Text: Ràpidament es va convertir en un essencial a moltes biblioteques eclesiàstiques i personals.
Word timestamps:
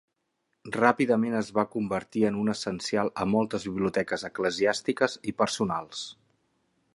Ràpidament 0.75 1.35
es 1.39 1.51
va 1.57 1.65
convertir 1.75 2.23
en 2.29 2.39
un 2.45 2.49
essencial 2.53 3.11
a 3.25 3.27
moltes 3.37 3.67
biblioteques 3.71 4.25
eclesiàstiques 4.31 5.19
i 5.33 5.37
personals. 5.45 6.03